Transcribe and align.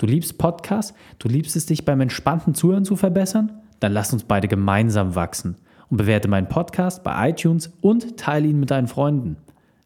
Du 0.00 0.06
liebst 0.06 0.38
Podcasts, 0.38 0.94
du 1.18 1.28
liebst 1.28 1.56
es, 1.56 1.66
dich 1.66 1.84
beim 1.84 2.00
entspannten 2.00 2.54
Zuhören 2.54 2.86
zu 2.86 2.96
verbessern? 2.96 3.60
Dann 3.80 3.92
lass 3.92 4.14
uns 4.14 4.24
beide 4.24 4.48
gemeinsam 4.48 5.14
wachsen 5.14 5.56
und 5.90 5.98
bewerte 5.98 6.26
meinen 6.26 6.48
Podcast 6.48 7.04
bei 7.04 7.28
iTunes 7.28 7.70
und 7.82 8.16
teile 8.16 8.48
ihn 8.48 8.58
mit 8.58 8.70
deinen 8.70 8.88
Freunden. 8.88 9.36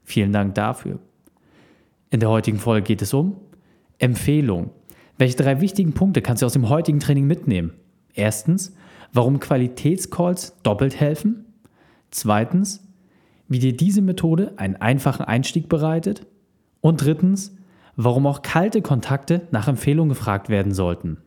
Vielen 0.05 0.31
Dank 0.31 0.55
dafür. 0.55 1.01
In 2.11 2.21
der 2.21 2.29
heutigen 2.29 2.61
Folge 2.61 2.87
geht 2.87 3.03
es 3.03 3.13
um 3.13 3.39
Empfehlung. 3.99 4.71
Welche 5.19 5.37
drei 5.37 5.61
wichtigen 5.61 5.95
Punkte 5.95 6.23
kannst 6.23 6.43
du 6.43 6.47
aus 6.47 6.53
dem 6.53 6.69
heutigen 6.69 7.01
Training 7.01 7.27
mitnehmen? 7.27 7.73
Erstens, 8.15 8.73
warum 9.13 9.41
Qualitätscalls 9.41 10.55
doppelt 10.63 11.01
helfen. 11.01 11.45
Zweitens, 12.13 12.87
wie 13.49 13.59
dir 13.59 13.77
diese 13.77 14.01
Methode 14.01 14.53
einen 14.59 14.77
einfachen 14.77 15.25
Einstieg 15.25 15.69
bereitet. 15.69 16.25
Und 16.81 17.05
drittens, 17.05 17.57
warum 17.97 18.27
auch 18.27 18.43
kalte 18.43 18.83
Kontakte 18.83 19.43
nach 19.51 19.69
Empfehlung 19.69 20.09
gefragt 20.09 20.49
werden 20.49 20.73
sollten. 20.73 21.19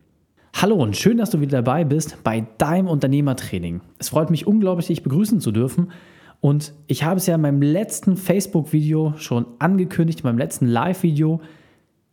Hallo 0.54 0.76
und 0.76 0.96
schön, 0.96 1.18
dass 1.18 1.30
du 1.30 1.40
wieder 1.40 1.62
dabei 1.62 1.84
bist 1.84 2.24
bei 2.24 2.46
deinem 2.58 2.88
Unternehmertraining. 2.88 3.80
Es 3.98 4.08
freut 4.08 4.30
mich 4.30 4.46
unglaublich, 4.46 4.88
dich 4.88 5.02
begrüßen 5.02 5.40
zu 5.40 5.52
dürfen. 5.52 5.92
Und 6.40 6.72
ich 6.86 7.04
habe 7.04 7.18
es 7.18 7.26
ja 7.26 7.34
in 7.34 7.40
meinem 7.40 7.62
letzten 7.62 8.16
Facebook-Video 8.16 9.14
schon 9.18 9.46
angekündigt, 9.58 10.20
in 10.20 10.26
meinem 10.26 10.38
letzten 10.38 10.66
Live-Video. 10.66 11.40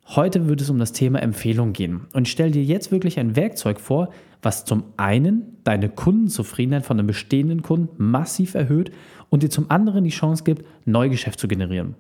Heute 0.08 0.48
wird 0.48 0.62
es 0.62 0.70
um 0.70 0.78
das 0.78 0.92
Thema 0.92 1.22
Empfehlung 1.22 1.74
gehen. 1.74 2.08
Und 2.14 2.28
ich 2.28 2.32
stelle 2.32 2.52
dir 2.52 2.64
jetzt 2.64 2.92
wirklich 2.92 3.20
ein 3.20 3.36
Werkzeug 3.36 3.80
vor, 3.80 4.10
was 4.42 4.66
zum 4.66 4.84
einen 4.98 5.58
deine 5.64 5.90
Kundenzufriedenheit 5.90 6.86
von 6.86 7.00
einem 7.00 7.08
bestehenden 7.08 7.64
Kunden 7.64 8.12
massiv 8.12 8.54
erhöht 8.54 8.92
und 9.30 9.42
dir 9.42 9.50
zum 9.50 9.72
anderen 9.72 10.04
die 10.04 10.12
Chance 10.12 10.44
gibt, 10.44 10.66
Neugeschäft 10.86 11.40
zu 11.40 11.48
generieren. 11.48 11.96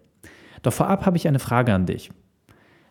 Doch 0.61 0.73
vorab 0.73 1.05
habe 1.05 1.17
ich 1.17 1.27
eine 1.27 1.39
Frage 1.39 1.73
an 1.73 1.85
dich. 1.87 2.11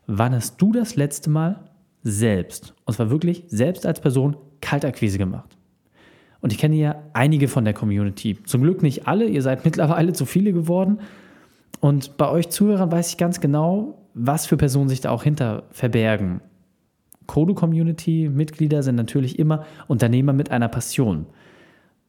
Wann 0.06 0.34
hast 0.34 0.60
du 0.60 0.72
das 0.72 0.96
letzte 0.96 1.30
Mal 1.30 1.70
selbst, 2.02 2.74
und 2.84 2.94
zwar 2.94 3.10
wirklich 3.10 3.44
selbst 3.48 3.86
als 3.86 4.00
Person, 4.00 4.36
Kaltakquise 4.60 5.18
gemacht? 5.18 5.56
Und 6.40 6.52
ich 6.52 6.58
kenne 6.58 6.76
ja 6.76 6.96
einige 7.14 7.48
von 7.48 7.64
der 7.64 7.72
Community. 7.72 8.36
Zum 8.44 8.62
Glück 8.62 8.82
nicht 8.82 9.08
alle, 9.08 9.24
ihr 9.26 9.40
seid 9.40 9.64
mittlerweile 9.64 10.12
zu 10.12 10.26
viele 10.26 10.52
geworden. 10.52 11.00
Und 11.80 12.16
bei 12.18 12.28
euch 12.28 12.50
Zuhörern 12.50 12.92
weiß 12.92 13.10
ich 13.10 13.16
ganz 13.16 13.40
genau, 13.40 13.98
was 14.12 14.46
für 14.46 14.56
Personen 14.56 14.88
sich 14.88 15.00
da 15.00 15.10
auch 15.10 15.22
hinter 15.22 15.64
verbergen. 15.70 16.40
Kodo-Community-Mitglieder 17.26 18.82
sind 18.82 18.96
natürlich 18.96 19.38
immer 19.38 19.64
Unternehmer 19.88 20.32
mit 20.32 20.50
einer 20.50 20.68
Passion. 20.68 21.26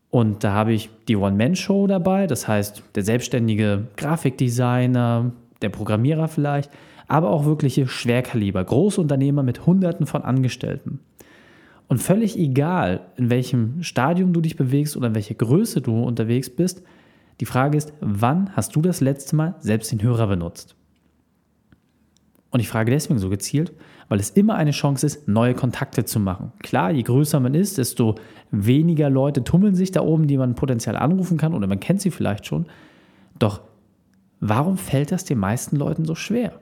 Und 0.09 0.43
da 0.43 0.51
habe 0.51 0.73
ich 0.73 0.89
die 1.07 1.15
One-Man-Show 1.15 1.87
dabei, 1.87 2.27
das 2.27 2.47
heißt 2.47 2.83
der 2.95 3.03
selbstständige 3.03 3.87
Grafikdesigner, 3.97 5.31
der 5.61 5.69
Programmierer 5.69 6.27
vielleicht, 6.27 6.69
aber 7.07 7.29
auch 7.29 7.45
wirkliche 7.45 7.87
Schwerkaliber, 7.87 8.63
Großunternehmer 8.63 9.43
mit 9.43 9.65
Hunderten 9.65 10.05
von 10.05 10.23
Angestellten. 10.23 10.99
Und 11.87 12.01
völlig 12.01 12.37
egal, 12.37 13.01
in 13.15 13.29
welchem 13.29 13.83
Stadium 13.83 14.33
du 14.33 14.41
dich 14.41 14.55
bewegst 14.55 14.97
oder 14.97 15.07
in 15.07 15.15
welcher 15.15 15.35
Größe 15.35 15.81
du 15.81 16.03
unterwegs 16.03 16.49
bist, 16.49 16.81
die 17.39 17.45
Frage 17.45 17.77
ist, 17.77 17.93
wann 18.01 18.55
hast 18.55 18.75
du 18.75 18.81
das 18.81 19.01
letzte 19.01 19.35
Mal 19.35 19.55
selbst 19.59 19.91
den 19.91 20.01
Hörer 20.01 20.27
benutzt? 20.27 20.75
Und 22.49 22.61
ich 22.61 22.69
frage 22.69 22.91
deswegen 22.91 23.19
so 23.19 23.29
gezielt, 23.29 23.73
weil 24.07 24.19
es 24.19 24.29
immer 24.29 24.55
eine 24.55 24.71
Chance 24.71 25.05
ist, 25.05 25.27
neue 25.27 25.53
Kontakte 25.53 26.05
zu 26.05 26.19
machen. 26.19 26.53
Klar, 26.59 26.91
je 26.91 27.03
größer 27.03 27.39
man 27.39 27.53
ist, 27.53 27.77
desto 27.77 28.15
weniger 28.49 29.09
Leute 29.09 29.43
tummeln 29.43 29.75
sich 29.75 29.91
da 29.91 30.01
oben, 30.01 30.27
die 30.27 30.37
man 30.37 30.55
potenziell 30.55 30.95
anrufen 30.95 31.37
kann 31.37 31.53
oder 31.53 31.67
man 31.67 31.79
kennt 31.81 32.01
sie 32.01 32.11
vielleicht 32.11 32.45
schon. 32.45 32.67
Doch 33.37 33.61
warum 34.39 34.77
fällt 34.77 35.11
das 35.11 35.25
den 35.25 35.39
meisten 35.39 35.75
Leuten 35.75 36.05
so 36.05 36.15
schwer? 36.15 36.61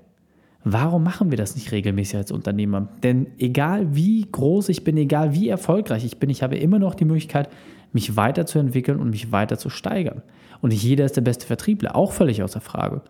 Warum 0.63 1.03
machen 1.03 1.29
wir 1.29 1.37
das 1.37 1.55
nicht 1.55 1.71
regelmäßig 1.71 2.15
als 2.15 2.31
Unternehmer? 2.31 2.87
Denn 3.03 3.27
egal 3.37 3.95
wie 3.95 4.25
groß 4.31 4.69
ich 4.69 4.83
bin, 4.83 4.95
egal 4.95 5.33
wie 5.33 5.49
erfolgreich 5.49 6.05
ich 6.05 6.19
bin, 6.19 6.29
ich 6.29 6.41
habe 6.41 6.57
immer 6.57 6.79
noch 6.79 6.95
die 6.95 7.05
Möglichkeit, 7.05 7.49
mich 7.91 8.15
weiterzuentwickeln 8.15 8.99
und 8.99 9.09
mich 9.09 9.31
weiter 9.31 9.57
zu 9.57 9.69
steigern. 9.69 10.21
Und 10.61 10.69
nicht 10.69 10.83
jeder 10.83 11.05
ist 11.05 11.17
der 11.17 11.21
beste 11.21 11.45
Vertriebler, 11.45 11.95
auch 11.95 12.13
völlig 12.13 12.41
außer 12.41 12.61
Frage. 12.61 13.01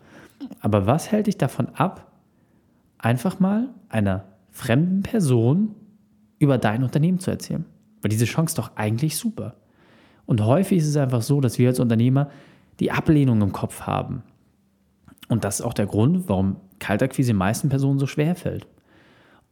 Aber 0.60 0.86
was 0.86 1.12
hält 1.12 1.28
dich 1.28 1.38
davon 1.38 1.68
ab, 1.74 2.10
einfach 2.98 3.38
mal 3.38 3.68
einer 3.88 4.24
fremden 4.50 5.02
Person 5.02 5.74
über 6.38 6.58
dein 6.58 6.82
Unternehmen 6.82 7.20
zu 7.20 7.30
erzählen? 7.30 7.64
Weil 8.02 8.10
diese 8.10 8.24
Chance 8.24 8.50
ist 8.50 8.58
doch 8.58 8.76
eigentlich 8.76 9.16
super. 9.16 9.54
Und 10.26 10.44
häufig 10.44 10.78
ist 10.78 10.88
es 10.88 10.96
einfach 10.96 11.22
so, 11.22 11.40
dass 11.40 11.58
wir 11.58 11.68
als 11.68 11.80
Unternehmer 11.80 12.28
die 12.80 12.90
Ablehnung 12.90 13.40
im 13.42 13.52
Kopf 13.52 13.82
haben. 13.82 14.22
Und 15.28 15.44
das 15.44 15.60
ist 15.60 15.66
auch 15.66 15.74
der 15.74 15.86
Grund, 15.86 16.28
warum 16.28 16.56
Kaltakquise 16.84 17.32
den 17.32 17.38
meisten 17.38 17.70
Personen 17.70 17.98
so 17.98 18.06
schwer 18.06 18.34
fällt. 18.34 18.66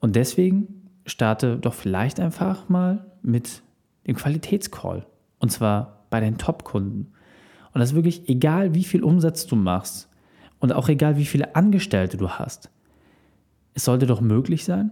Und 0.00 0.16
deswegen 0.16 0.90
starte 1.06 1.56
doch 1.56 1.72
vielleicht 1.72 2.20
einfach 2.20 2.68
mal 2.68 3.06
mit 3.22 3.62
dem 4.06 4.16
Qualitätscall. 4.16 5.06
Und 5.38 5.50
zwar 5.50 6.04
bei 6.10 6.20
deinen 6.20 6.36
Top-Kunden. 6.36 7.12
Und 7.72 7.80
das 7.80 7.90
ist 7.90 7.96
wirklich 7.96 8.28
egal, 8.28 8.74
wie 8.74 8.84
viel 8.84 9.02
Umsatz 9.02 9.46
du 9.46 9.56
machst 9.56 10.10
und 10.60 10.74
auch 10.74 10.90
egal, 10.90 11.16
wie 11.16 11.24
viele 11.24 11.56
Angestellte 11.56 12.18
du 12.18 12.28
hast. 12.28 12.70
Es 13.72 13.86
sollte 13.86 14.04
doch 14.04 14.20
möglich 14.20 14.66
sein, 14.66 14.90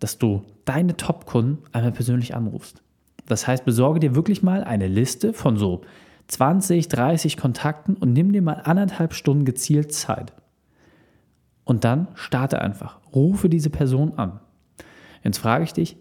dass 0.00 0.16
du 0.16 0.42
deine 0.64 0.96
Top-Kunden 0.96 1.58
einmal 1.72 1.92
persönlich 1.92 2.34
anrufst. 2.34 2.82
Das 3.26 3.46
heißt, 3.46 3.66
besorge 3.66 4.00
dir 4.00 4.14
wirklich 4.14 4.42
mal 4.42 4.64
eine 4.64 4.88
Liste 4.88 5.34
von 5.34 5.58
so 5.58 5.82
20, 6.28 6.88
30 6.88 7.36
Kontakten 7.36 7.96
und 7.96 8.14
nimm 8.14 8.32
dir 8.32 8.40
mal 8.40 8.62
anderthalb 8.64 9.12
Stunden 9.12 9.44
gezielt 9.44 9.92
Zeit. 9.92 10.32
Und 11.64 11.84
dann 11.84 12.08
starte 12.14 12.60
einfach. 12.60 12.98
Rufe 13.14 13.48
diese 13.48 13.70
Person 13.70 14.14
an. 14.14 14.40
Jetzt 15.22 15.38
frage 15.38 15.64
ich 15.64 15.72
dich, 15.72 15.96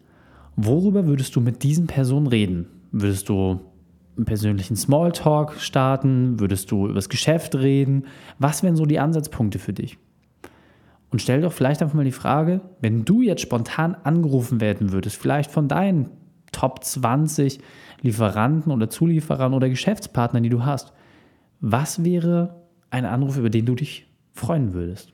worüber 0.55 1.05
würdest 1.05 1.35
du 1.35 1.41
mit 1.41 1.63
diesen 1.63 1.87
Personen 1.87 2.27
reden? 2.27 2.67
Würdest 2.91 3.29
du 3.29 3.61
einen 4.17 4.25
persönlichen 4.25 4.75
Smalltalk 4.75 5.59
starten? 5.59 6.39
Würdest 6.39 6.71
du 6.71 6.85
über 6.85 6.95
das 6.95 7.09
Geschäft 7.09 7.55
reden? 7.55 8.05
Was 8.39 8.63
wären 8.63 8.75
so 8.75 8.85
die 8.85 8.99
Ansatzpunkte 8.99 9.59
für 9.59 9.73
dich? 9.73 9.97
Und 11.11 11.21
stell 11.21 11.41
doch 11.41 11.51
vielleicht 11.51 11.81
einfach 11.81 11.95
mal 11.95 12.05
die 12.05 12.11
Frage, 12.11 12.61
wenn 12.79 13.03
du 13.05 13.21
jetzt 13.21 13.41
spontan 13.41 13.95
angerufen 13.95 14.61
werden 14.61 14.91
würdest, 14.91 15.17
vielleicht 15.17 15.51
von 15.51 15.67
deinen 15.67 16.09
Top 16.51 16.83
20 16.83 17.59
Lieferanten 18.01 18.71
oder 18.71 18.89
Zulieferern 18.89 19.53
oder 19.53 19.69
Geschäftspartnern, 19.69 20.43
die 20.43 20.49
du 20.49 20.65
hast, 20.65 20.93
was 21.59 22.03
wäre 22.03 22.61
ein 22.89 23.05
Anruf, 23.05 23.37
über 23.37 23.49
den 23.49 23.65
du 23.65 23.75
dich 23.75 24.07
freuen 24.33 24.73
würdest? 24.73 25.13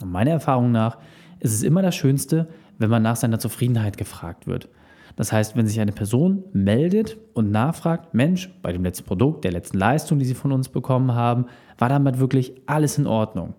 Und 0.00 0.10
meiner 0.10 0.32
Erfahrung 0.32 0.72
nach 0.72 0.98
ist 1.40 1.52
es 1.52 1.62
immer 1.62 1.82
das 1.82 1.94
Schönste, 1.94 2.48
wenn 2.78 2.90
man 2.90 3.02
nach 3.02 3.16
seiner 3.16 3.38
Zufriedenheit 3.38 3.96
gefragt 3.96 4.46
wird. 4.46 4.68
Das 5.16 5.32
heißt, 5.32 5.56
wenn 5.56 5.66
sich 5.66 5.80
eine 5.80 5.92
Person 5.92 6.44
meldet 6.52 7.16
und 7.34 7.50
nachfragt, 7.50 8.14
Mensch, 8.14 8.52
bei 8.62 8.72
dem 8.72 8.82
letzten 8.82 9.06
Produkt, 9.06 9.44
der 9.44 9.52
letzten 9.52 9.78
Leistung, 9.78 10.18
die 10.18 10.24
Sie 10.24 10.34
von 10.34 10.50
uns 10.50 10.68
bekommen 10.68 11.14
haben, 11.14 11.46
war 11.78 11.88
damit 11.88 12.18
wirklich 12.18 12.54
alles 12.66 12.98
in 12.98 13.06
Ordnung. 13.06 13.54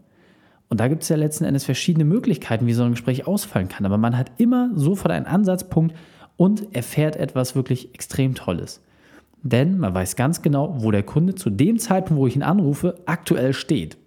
Und 0.67 0.79
da 0.79 0.87
gibt 0.87 1.03
es 1.03 1.09
ja 1.09 1.15
letzten 1.15 1.45
Endes 1.45 1.63
verschiedene 1.63 2.05
Möglichkeiten, 2.05 2.67
wie 2.67 2.73
so 2.73 2.83
ein 2.83 2.91
Gespräch 2.91 3.27
ausfallen 3.27 3.69
kann. 3.69 3.85
Aber 3.85 3.97
man 3.97 4.17
hat 4.17 4.31
immer 4.37 4.71
sofort 4.73 5.11
einen 5.11 5.27
Ansatzpunkt 5.27 5.95
und 6.37 6.75
erfährt 6.75 7.15
etwas 7.15 7.55
wirklich 7.55 7.93
extrem 7.93 8.35
Tolles. 8.35 8.81
Denn 9.43 9.77
man 9.77 9.93
weiß 9.93 10.15
ganz 10.15 10.41
genau, 10.41 10.75
wo 10.79 10.91
der 10.91 11.03
Kunde 11.03 11.35
zu 11.35 11.49
dem 11.49 11.77
Zeitpunkt, 11.77 12.19
wo 12.19 12.27
ich 12.27 12.35
ihn 12.35 12.43
anrufe, 12.43 12.95
aktuell 13.05 13.53
steht. 13.53 13.97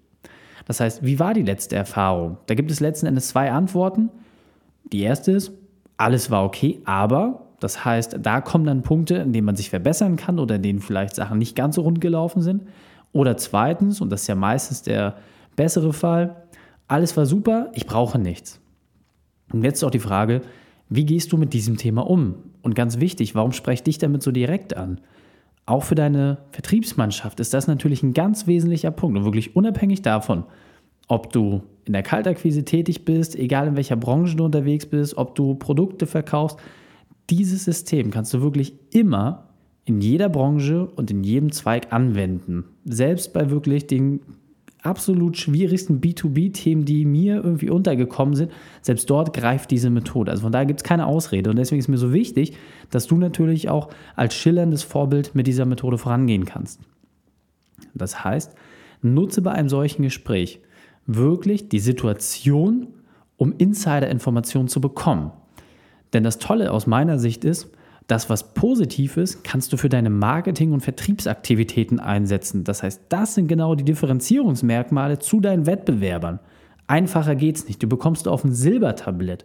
Das 0.69 0.81
heißt, 0.81 1.03
wie 1.03 1.19
war 1.19 1.35
die 1.35 1.43
letzte 1.43 1.75
Erfahrung? 1.75 2.37
Da 2.47 2.55
gibt 2.55 2.71
es 2.71 2.79
letzten 2.79 3.07
Endes 3.07 3.29
zwei 3.29 3.51
Antworten. 3.51 4.11
Die 4.93 5.01
erste 5.01 5.33
ist, 5.33 5.51
alles 5.97 6.31
war 6.31 6.45
okay, 6.45 6.81
aber 6.85 7.47
das 7.59 7.85
heißt, 7.85 8.19
da 8.21 8.41
kommen 8.41 8.65
dann 8.65 8.83
Punkte, 8.83 9.17
in 9.17 9.33
denen 9.33 9.47
man 9.47 9.57
sich 9.57 9.71
verbessern 9.71 10.17
kann 10.17 10.39
oder 10.39 10.57
in 10.57 10.63
denen 10.63 10.81
vielleicht 10.81 11.17
Sachen 11.17 11.39
nicht 11.39 11.57
ganz 11.57 11.75
so 11.75 11.83
rund 11.83 12.01
gelaufen 12.01 12.43
sind. 12.43 12.63
Oder 13.13 13.37
zweitens, 13.37 14.01
und 14.01 14.11
das 14.11 14.23
ist 14.23 14.29
ja 14.29 14.35
meistens 14.35 14.83
der 14.83 15.17
bessere 15.57 15.93
Fall, 15.93 16.37
alles 16.87 17.17
war 17.17 17.27
super, 17.27 17.71
ich 17.75 17.87
brauche 17.87 18.19
nichts. 18.19 18.61
Und 19.53 19.65
jetzt 19.65 19.83
auch 19.83 19.91
die 19.91 19.99
Frage, 19.99 20.43
wie 20.89 21.07
gehst 21.07 21.33
du 21.33 21.39
mit 21.39 21.53
diesem 21.55 21.79
Thema 21.79 22.09
um? 22.09 22.37
Und 22.63 22.75
ganz 22.75 23.01
wichtig, 23.01 23.35
warum 23.35 23.53
spreche 23.53 23.81
ich 23.81 23.85
dich 23.85 23.99
damit 23.99 24.23
so 24.23 24.31
direkt 24.31 24.77
an? 24.77 25.01
Auch 25.69 25.85
für 25.85 25.95
deine 25.95 26.39
Vertriebsmannschaft 26.53 27.41
ist 27.41 27.55
das 27.55 27.67
natürlich 27.67 28.03
ein 28.03 28.15
ganz 28.15 28.47
wesentlicher 28.47 28.91
Punkt 28.91 29.19
und 29.19 29.25
wirklich 29.25 29.55
unabhängig 29.57 30.03
davon, 30.03 30.45
Ob 31.11 31.33
du 31.33 31.63
in 31.87 31.95
der 31.95 32.03
Kaltakquise 32.03 32.65
tätig 32.65 33.07
bist, 33.07 33.35
egal 33.35 33.69
in 33.69 33.77
welcher 33.77 33.97
Branche 33.97 34.37
du 34.37 34.45
unterwegs 34.45 34.85
bist, 34.85 35.17
ob 35.17 35.35
du 35.35 35.55
Produkte 35.55 36.07
verkaufst, 36.07 36.59
dieses 37.31 37.65
System 37.65 38.11
kannst 38.11 38.35
du 38.35 38.43
wirklich 38.43 38.75
immer 38.91 39.49
in 39.87 40.03
jeder 40.03 40.29
Branche 40.29 40.87
und 40.87 41.11
in 41.11 41.25
jedem 41.25 41.51
Zweig 41.51 41.93
anwenden. 41.93 42.65
Selbst 42.85 43.33
bei 43.33 43.49
wirklich 43.49 43.87
den 43.87 44.21
absolut 44.89 45.37
schwierigsten 45.37 46.01
B2B-Themen, 46.01 46.85
die 46.85 47.05
mir 47.05 47.37
irgendwie 47.37 47.71
untergekommen 47.71 48.35
sind, 48.35 48.51
selbst 48.81 49.09
dort 49.11 49.35
greift 49.35 49.71
diese 49.71 49.91
Methode. 49.91 50.31
Also 50.31 50.43
von 50.43 50.53
daher 50.53 50.67
gibt 50.67 50.81
es 50.81 50.85
keine 50.85 51.07
Ausrede. 51.07 51.51
Und 51.51 51.57
deswegen 51.57 51.79
ist 51.79 51.89
mir 51.89 51.99
so 51.99 52.13
wichtig, 52.13 52.55
dass 52.91 53.07
du 53.07 53.17
natürlich 53.17 53.69
auch 53.69 53.91
als 54.17 54.35
schillerndes 54.35 54.83
Vorbild 54.83 55.35
mit 55.35 55.47
dieser 55.47 55.67
Methode 55.67 55.99
vorangehen 55.99 56.47
kannst. 56.47 56.81
Das 57.95 58.25
heißt, 58.25 58.55
nutze 59.03 59.43
bei 59.43 59.53
einem 59.53 59.69
solchen 59.69 60.03
Gespräch 60.03 60.61
wirklich 61.07 61.69
die 61.69 61.79
Situation, 61.79 62.89
um 63.37 63.53
Insider-Informationen 63.57 64.69
zu 64.69 64.81
bekommen. 64.81 65.33
Denn 66.13 66.25
das 66.25 66.39
Tolle 66.39 66.73
aus 66.73 66.87
meiner 66.87 67.19
Sicht 67.19 67.45
ist, 67.45 67.71
das, 68.09 68.31
was 68.31 68.55
positiv 68.55 69.19
ist, 69.19 69.45
kannst 69.45 69.73
du 69.73 69.77
für 69.77 69.91
deine 69.91 70.09
Marketing- 70.11 70.73
und 70.73 70.81
Vertriebsaktivitäten 70.81 72.01
einsetzen. 72.01 72.65
Das 72.65 72.83
heißt, 72.83 73.03
das 73.11 73.35
sind 73.35 73.49
genau 73.49 73.75
die 73.75 73.85
Differenzierungsmerkmale 73.85 75.19
zu 75.19 75.41
deinen 75.41 75.67
Wettbewerbern. 75.67 76.41
Einfacher 76.87 77.37
geht's 77.37 77.69
nicht. 77.69 77.83
Du 77.83 77.87
bekommst 77.87 78.27
auf 78.27 78.45
ein 78.45 78.53
Silbertablett. 78.53 79.45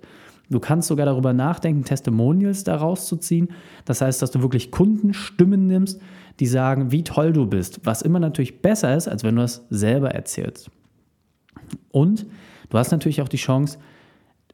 Du 0.50 0.62
kannst 0.62 0.88
sogar 0.88 1.06
darüber 1.06 1.33
nachdenken, 1.33 1.83
Testimonials 1.83 2.63
daraus 2.63 3.06
zu 3.06 3.18
ziehen. 3.18 3.50
Das 3.83 4.00
heißt, 4.00 4.21
dass 4.21 4.31
du 4.31 4.42
wirklich 4.42 4.71
Kundenstimmen 4.71 5.68
nimmst, 5.68 6.00
die 6.39 6.48
sagen, 6.48 6.89
wie 6.92 7.04
toll 7.04 7.33
du 7.33 7.45
bist. 7.45 7.81
Was 7.83 8.01
immer 8.01 8.19
natürlich 8.19 8.62
besser 8.62 8.95
ist, 8.95 9.10
als 9.10 9.25
wenn 9.25 9.36
du 9.36 9.42
das 9.42 9.65
selber 9.71 10.12
erzählst. 10.12 10.71
Und 11.92 12.25
du 12.69 12.77
hast 12.77 12.92
natürlich 12.92 13.21
auch 13.21 13.27
die 13.27 13.38
Chance, 13.38 13.77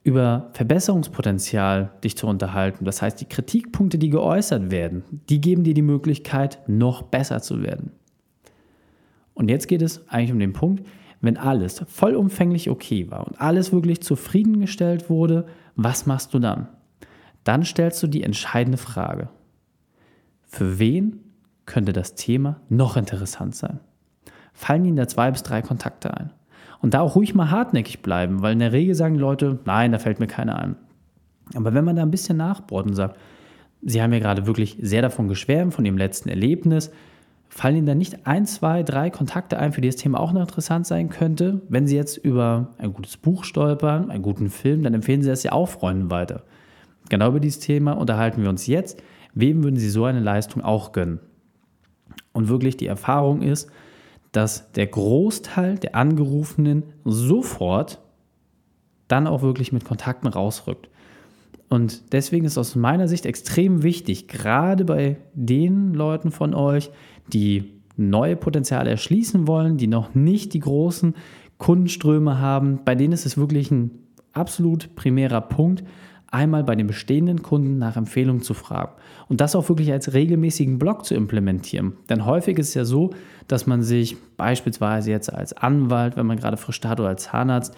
über 0.04 0.50
Verbesserungspotenzial 0.54 1.92
dich 2.04 2.18
zu 2.18 2.28
unterhalten. 2.28 2.86
Das 2.86 3.02
heißt, 3.02 3.20
die 3.20 3.26
Kritikpunkte, 3.26 3.98
die 3.98 4.10
geäußert 4.10 4.72
werden, 4.72 5.04
die 5.30 5.42
geben 5.42 5.64
dir 5.64 5.74
die 5.74 5.82
Möglichkeit, 5.82 6.60
noch 6.68 7.04
besser 7.04 7.42
zu 7.42 7.62
werden. 7.62 7.92
Und 9.34 9.50
jetzt 9.50 9.68
geht 9.68 9.82
es 9.82 10.08
eigentlich 10.10 10.32
um 10.32 10.40
den 10.40 10.54
Punkt, 10.54 10.86
wenn 11.22 11.38
alles 11.38 11.84
vollumfänglich 11.88 12.70
okay 12.70 13.12
war 13.12 13.28
und 13.28 13.40
alles 13.40 13.72
wirklich 13.72 14.02
zufriedengestellt 14.02 15.10
wurde, 15.10 15.48
was 15.76 16.06
machst 16.06 16.34
du 16.34 16.40
dann? 16.40 16.70
Dann 17.44 17.64
stellst 17.64 18.02
du 18.04 18.08
die 18.08 18.24
entscheidende 18.24 18.78
Frage. 18.78 19.30
Für 20.44 20.80
wen 20.80 21.20
könnte 21.66 21.94
das 21.94 22.16
Thema 22.16 22.62
noch 22.70 22.98
interessant 22.98 23.56
sein? 23.56 23.80
Fallen 24.54 24.86
Ihnen 24.86 24.98
da 24.98 25.08
zwei 25.08 25.32
bis 25.32 25.44
drei 25.44 25.62
Kontakte 25.62 26.16
ein? 26.16 26.32
Und 26.82 26.94
da 26.94 27.02
auch 27.02 27.16
ruhig 27.16 27.36
mal 27.36 27.52
hartnäckig 27.52 28.02
bleiben, 28.02 28.42
weil 28.42 28.54
in 28.54 28.60
der 28.60 28.72
Regel 28.72 28.96
sagen 28.96 29.16
die 29.16 29.20
Leute, 29.20 29.60
nein, 29.66 29.92
da 29.92 30.00
fällt 30.00 30.20
mir 30.20 30.28
keiner 30.28 30.58
ein. 30.58 30.76
Aber 31.56 31.74
wenn 31.74 31.86
man 31.86 31.96
da 31.96 32.04
ein 32.04 32.12
bisschen 32.12 32.38
nachbohrt 32.38 32.86
und 32.86 32.96
sagt, 32.96 33.18
Sie 33.82 34.02
haben 34.02 34.12
ja 34.12 34.20
gerade 34.20 34.46
wirklich 34.46 34.78
sehr 34.82 35.02
davon 35.02 35.30
geschwärmt, 35.30 35.74
von 35.74 35.86
Ihrem 35.86 35.98
letzten 35.98 36.30
Erlebnis, 36.30 36.92
fallen 37.48 37.78
Ihnen 37.78 37.86
da 37.86 37.96
nicht 37.96 38.28
ein, 38.28 38.46
zwei, 38.46 38.84
drei 38.84 39.10
Kontakte 39.10 39.58
ein, 39.58 39.72
für 39.72 39.82
die 39.82 39.88
das 39.88 39.96
Thema 39.96 40.20
auch 40.20 40.34
noch 40.34 40.42
interessant 40.42 40.86
sein 40.86 41.10
könnte? 41.10 41.62
Wenn 41.70 41.88
Sie 41.88 41.96
jetzt 41.96 42.18
über 42.18 42.68
ein 42.78 42.94
gutes 42.94 43.18
Buch 43.18 43.44
stolpern, 43.44 44.12
einen 44.12 44.22
guten 44.22 44.50
Film, 44.50 44.84
dann 44.84 44.94
empfehlen 44.94 45.22
Sie 45.22 45.30
das 45.30 45.44
ja 45.44 45.54
auch 45.54 45.68
Freunden 45.70 46.12
weiter. 46.12 46.44
Genau 47.10 47.30
über 47.30 47.40
dieses 47.40 47.60
Thema 47.60 47.94
unterhalten 47.94 48.42
wir 48.42 48.50
uns 48.50 48.68
jetzt. 48.68 49.02
Wem 49.34 49.64
würden 49.64 49.78
Sie 49.78 49.90
so 49.90 50.06
eine 50.06 50.20
Leistung 50.20 50.64
auch 50.64 50.92
gönnen? 50.92 51.20
Und 52.34 52.50
wirklich 52.50 52.78
die 52.78 52.88
Erfahrung 52.88 53.42
ist, 53.42 53.72
dass 54.32 54.72
der 54.74 54.88
Großteil 54.88 55.80
der 55.80 55.96
Angerufenen 55.96 56.84
sofort 57.04 58.00
dann 59.08 59.28
auch 59.28 59.42
wirklich 59.42 59.72
mit 59.72 59.86
Kontakten 59.86 60.28
rausrückt. 60.28 60.90
Und 61.70 62.14
deswegen 62.14 62.46
ist 62.46 62.58
aus 62.58 62.76
meiner 62.76 63.08
Sicht 63.08 63.26
extrem 63.26 63.84
wichtig, 63.84 64.28
gerade 64.28 64.86
bei 64.86 65.18
den 65.34 65.94
Leuten 65.94 66.32
von 66.32 66.54
euch, 66.54 66.90
die 67.32 67.74
neue 67.96 68.36
Potenziale 68.36 68.90
erschließen 68.90 69.48
wollen, 69.48 69.78
die 69.78 69.88
noch 69.88 70.16
nicht 70.16 70.54
die 70.54 70.60
großen 70.60 71.16
Kundenströme 71.58 72.40
haben, 72.40 72.80
bei 72.86 72.96
denen 72.96 73.14
ist 73.14 73.26
es 73.26 73.38
wirklich 73.38 73.70
ein 73.72 73.92
absolut 74.34 74.96
primärer 74.96 75.42
Punkt, 75.42 75.84
einmal 76.32 76.64
bei 76.64 76.76
den 76.76 76.88
bestehenden 76.88 77.42
Kunden 77.42 77.78
nach 77.78 77.98
Empfehlungen 77.98 78.42
zu 78.42 78.54
fragen 78.54 78.94
und 79.28 79.42
das 79.42 79.56
auch 79.56 79.70
wirklich 79.70 79.92
als 79.92 80.14
regelmäßigen 80.14 80.80
Block 80.80 81.06
zu 81.06 81.16
implementieren. 81.16 81.94
Denn 82.10 82.26
häufig 82.26 82.58
ist 82.58 82.70
es 82.70 82.74
ja 82.74 82.86
so, 82.86 83.12
dass 83.48 83.68
man 83.68 83.82
sich 83.82 84.18
beispielsweise 84.38 85.12
jetzt 85.12 85.34
als 85.34 85.54
Anwalt, 85.54 86.18
wenn 86.18 86.26
man 86.26 86.38
gerade 86.38 86.58
frisch 86.58 86.76
startet 86.76 87.02
oder 87.02 87.10
als 87.10 87.24
Zahnarzt, 87.24 87.76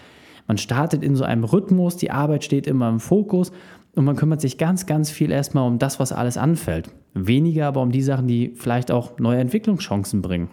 man 0.48 0.58
startet 0.58 1.04
in 1.04 1.16
so 1.16 1.24
einem 1.24 1.44
Rhythmus, 1.44 1.98
die 1.98 2.12
Arbeit 2.12 2.44
steht 2.44 2.68
immer 2.68 2.90
im 2.90 3.00
Fokus 3.00 3.52
und 3.96 4.06
man 4.06 4.16
kümmert 4.16 4.42
sich 4.42 4.58
ganz, 4.58 4.86
ganz 4.86 5.10
viel 5.10 5.32
erstmal 5.32 5.68
um 5.68 5.80
das, 5.80 6.00
was 6.00 6.12
alles 6.12 6.38
anfällt. 6.38 6.90
Weniger 7.14 7.68
aber 7.68 7.82
um 7.82 7.92
die 7.92 8.02
Sachen, 8.02 8.28
die 8.28 8.54
vielleicht 8.56 8.92
auch 8.92 9.20
neue 9.20 9.40
Entwicklungschancen 9.40 10.22
bringen. 10.22 10.50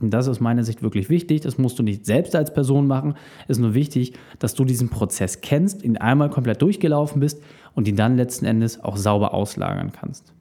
Und 0.00 0.10
das 0.10 0.26
ist 0.26 0.32
aus 0.32 0.40
meiner 0.40 0.62
Sicht 0.62 0.82
wirklich 0.82 1.08
wichtig. 1.08 1.40
Das 1.40 1.56
musst 1.56 1.78
du 1.78 1.82
nicht 1.82 2.04
selbst 2.04 2.36
als 2.36 2.52
Person 2.52 2.86
machen. 2.86 3.14
Es 3.48 3.56
ist 3.56 3.62
nur 3.62 3.74
wichtig, 3.74 4.12
dass 4.38 4.54
du 4.54 4.64
diesen 4.64 4.90
Prozess 4.90 5.40
kennst, 5.40 5.82
ihn 5.82 5.96
einmal 5.96 6.28
komplett 6.28 6.60
durchgelaufen 6.60 7.20
bist 7.20 7.40
und 7.74 7.88
ihn 7.88 7.96
dann 7.96 8.16
letzten 8.16 8.44
Endes 8.44 8.82
auch 8.82 8.98
sauber 8.98 9.32
auslagern 9.32 9.92
kannst. 9.92 10.34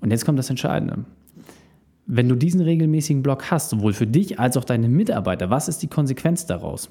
Und 0.00 0.10
jetzt 0.10 0.26
kommt 0.26 0.38
das 0.38 0.50
Entscheidende. 0.50 1.04
Wenn 2.06 2.28
du 2.28 2.34
diesen 2.34 2.60
regelmäßigen 2.60 3.22
Block 3.22 3.50
hast, 3.50 3.70
sowohl 3.70 3.94
für 3.94 4.06
dich 4.06 4.38
als 4.38 4.56
auch 4.56 4.64
deine 4.64 4.88
Mitarbeiter, 4.88 5.48
was 5.48 5.68
ist 5.68 5.82
die 5.82 5.86
Konsequenz 5.86 6.44
daraus? 6.44 6.90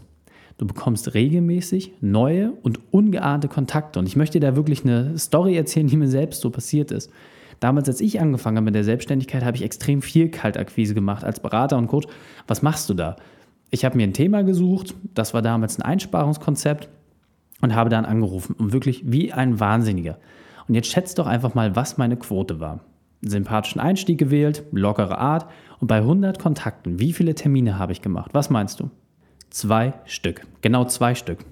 Du 0.57 0.65
bekommst 0.65 1.13
regelmäßig 1.13 1.93
neue 2.01 2.53
und 2.63 2.79
ungeahnte 2.91 3.47
Kontakte. 3.47 3.99
Und 3.99 4.07
ich 4.07 4.15
möchte 4.15 4.39
dir 4.39 4.47
da 4.47 4.55
wirklich 4.55 4.83
eine 4.83 5.17
Story 5.17 5.55
erzählen, 5.55 5.87
die 5.87 5.97
mir 5.97 6.07
selbst 6.07 6.41
so 6.41 6.49
passiert 6.49 6.91
ist. 6.91 7.11
Damals, 7.61 7.87
als 7.87 8.01
ich 8.01 8.19
angefangen 8.19 8.57
habe 8.57 8.65
mit 8.65 8.75
der 8.75 8.83
Selbstständigkeit, 8.83 9.45
habe 9.45 9.55
ich 9.55 9.63
extrem 9.63 10.01
viel 10.01 10.29
Kaltakquise 10.29 10.95
gemacht 10.95 11.23
als 11.23 11.39
Berater 11.39 11.77
und 11.77 11.87
Coach. 11.87 12.07
Was 12.47 12.63
machst 12.63 12.89
du 12.89 12.95
da? 12.95 13.15
Ich 13.69 13.85
habe 13.85 13.95
mir 13.95 14.03
ein 14.03 14.13
Thema 14.13 14.43
gesucht, 14.43 14.95
das 15.13 15.33
war 15.35 15.43
damals 15.43 15.77
ein 15.77 15.83
Einsparungskonzept 15.83 16.89
und 17.61 17.75
habe 17.75 17.91
dann 17.91 18.03
angerufen 18.03 18.55
und 18.57 18.73
wirklich 18.73 19.03
wie 19.05 19.31
ein 19.31 19.59
Wahnsinniger. 19.59 20.17
Und 20.67 20.73
jetzt 20.73 20.87
schätzt 20.87 21.19
doch 21.19 21.27
einfach 21.27 21.53
mal, 21.53 21.75
was 21.75 21.99
meine 21.99 22.17
Quote 22.17 22.59
war. 22.59 22.79
Sympathischen 23.21 23.79
Einstieg 23.79 24.17
gewählt, 24.17 24.63
lockere 24.71 25.19
Art 25.19 25.45
und 25.79 25.87
bei 25.87 25.97
100 25.97 26.39
Kontakten, 26.39 26.99
wie 26.99 27.13
viele 27.13 27.35
Termine 27.35 27.77
habe 27.77 27.91
ich 27.91 28.01
gemacht? 28.01 28.31
Was 28.33 28.49
meinst 28.49 28.79
du? 28.79 28.89
Zwei 29.51 29.93
Stück, 30.05 30.47
genau 30.61 30.85
zwei 30.85 31.13
Stück. 31.13 31.45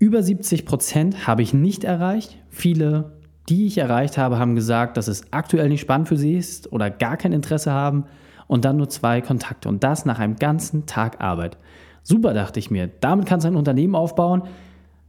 Über 0.00 0.24
70 0.24 0.66
Prozent 0.66 1.28
habe 1.28 1.42
ich 1.42 1.54
nicht 1.54 1.84
erreicht. 1.84 2.36
Viele 2.48 3.19
die 3.50 3.66
ich 3.66 3.78
erreicht 3.78 4.16
habe, 4.16 4.38
haben 4.38 4.54
gesagt, 4.54 4.96
dass 4.96 5.08
es 5.08 5.32
aktuell 5.32 5.68
nicht 5.68 5.80
spannend 5.80 6.08
für 6.08 6.16
sie 6.16 6.34
ist 6.34 6.72
oder 6.72 6.88
gar 6.88 7.16
kein 7.16 7.32
Interesse 7.32 7.72
haben 7.72 8.04
und 8.46 8.64
dann 8.64 8.76
nur 8.76 8.88
zwei 8.88 9.20
Kontakte 9.20 9.68
und 9.68 9.82
das 9.82 10.04
nach 10.04 10.20
einem 10.20 10.36
ganzen 10.36 10.86
Tag 10.86 11.20
Arbeit. 11.20 11.58
Super, 12.02 12.32
dachte 12.32 12.60
ich 12.60 12.70
mir. 12.70 12.88
Damit 13.00 13.26
kannst 13.26 13.44
du 13.44 13.48
ein 13.48 13.56
Unternehmen 13.56 13.94
aufbauen. 13.94 14.42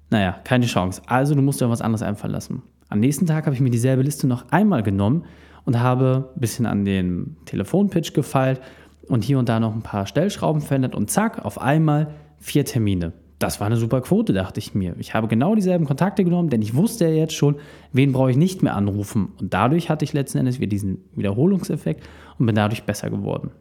Naja, 0.10 0.38
keine 0.44 0.66
Chance. 0.66 1.02
Also 1.06 1.36
du 1.36 1.42
musst 1.42 1.62
dir 1.62 1.70
was 1.70 1.82
anderes 1.82 2.02
einfallen 2.02 2.34
lassen. 2.34 2.64
Am 2.90 3.00
nächsten 3.00 3.28
Tag 3.28 3.46
habe 3.46 3.56
ich 3.56 3.62
mir 3.62 3.70
dieselbe 3.70 4.02
Liste 4.02 4.28
noch 4.28 4.52
einmal 4.52 4.84
genommen 4.84 5.24
und 5.64 5.80
habe 5.80 6.30
ein 6.36 6.40
bisschen 6.40 6.66
an 6.66 6.84
den 6.84 7.38
Telefonpitch 7.46 8.14
gefeilt 8.14 8.60
und 9.08 9.24
hier 9.24 9.40
und 9.40 9.48
da 9.48 9.60
noch 9.60 9.74
ein 9.74 9.84
paar 9.84 10.08
Stellschrauben 10.08 10.62
verändert 10.62 10.96
und 10.96 11.10
zack, 11.10 11.46
auf 11.46 11.62
einmal 11.62 12.14
vier 12.40 12.66
Termine 12.66 13.14
das 13.42 13.60
war 13.60 13.68
eine 13.68 13.78
super 13.78 14.02
Quote, 14.02 14.34
dachte 14.34 14.60
ich 14.60 14.76
mir. 14.76 14.96
Ich 15.00 15.14
habe 15.14 15.28
genau 15.28 15.56
dieselben 15.56 15.86
Kontakte 15.86 16.24
genommen, 16.24 16.50
denn 16.50 16.62
ich 16.62 16.76
wusste 16.76 17.06
ja 17.06 17.12
jetzt 17.12 17.34
schon, 17.34 17.56
wen 17.92 18.12
brauche 18.12 18.32
ich 18.32 18.38
nicht 18.38 18.62
mehr 18.62 18.76
anrufen. 18.76 19.30
Und 19.40 19.54
dadurch 19.54 19.90
hatte 19.90 20.06
ich 20.06 20.14
letzten 20.14 20.38
Endes 20.38 20.60
wieder 20.60 20.70
diesen 20.70 21.00
Wiederholungseffekt 21.16 22.08
und 22.38 22.46
bin 22.46 22.56
dadurch 22.56 22.84
besser 22.84 23.10
geworden. 23.10 23.52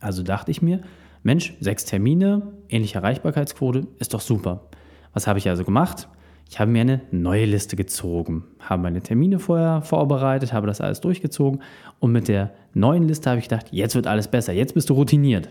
Also 0.00 0.22
dachte 0.22 0.50
ich 0.50 0.62
mir, 0.62 0.80
Mensch, 1.22 1.54
sechs 1.60 1.84
Termine, 1.84 2.52
ähnliche 2.68 2.98
Erreichbarkeitsquote, 2.98 3.86
ist 3.98 4.12
doch 4.12 4.20
super. 4.20 4.68
Was 5.14 5.26
habe 5.26 5.38
ich 5.38 5.48
also 5.48 5.64
gemacht? 5.64 6.08
Ich 6.50 6.60
habe 6.60 6.70
mir 6.70 6.82
eine 6.82 7.00
neue 7.10 7.46
Liste 7.46 7.76
gezogen, 7.76 8.44
habe 8.60 8.82
meine 8.82 9.00
Termine 9.00 9.38
vorher 9.38 9.80
vorbereitet, 9.80 10.52
habe 10.52 10.66
das 10.66 10.82
alles 10.82 11.00
durchgezogen 11.00 11.62
und 11.98 12.12
mit 12.12 12.28
der 12.28 12.52
neuen 12.74 13.08
Liste 13.08 13.30
habe 13.30 13.38
ich 13.38 13.48
gedacht, 13.48 13.68
jetzt 13.70 13.94
wird 13.94 14.06
alles 14.06 14.28
besser, 14.28 14.52
jetzt 14.52 14.74
bist 14.74 14.90
du 14.90 14.94
routiniert. 14.94 15.48